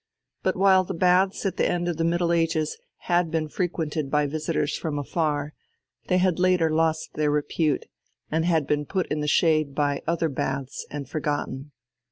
But 0.41 0.55
while 0.55 0.83
the 0.83 0.95
baths 0.95 1.45
at 1.45 1.57
the 1.57 1.69
end 1.69 1.87
of 1.87 1.97
the 1.97 2.03
Middle 2.03 2.33
Ages 2.33 2.75
had 3.01 3.29
been 3.29 3.47
frequented 3.47 4.09
by 4.09 4.25
visitors 4.25 4.75
from 4.75 4.97
afar, 4.97 5.53
they 6.07 6.17
had 6.17 6.39
later 6.39 6.71
lost 6.71 7.13
their 7.13 7.29
repute, 7.29 7.85
and 8.31 8.43
been 8.65 8.87
put 8.87 9.05
in 9.11 9.19
the 9.19 9.27
shade 9.27 9.75
by 9.75 10.01
other 10.07 10.27
baths 10.27 10.87
and 10.89 11.07
forgotten. 11.07 11.71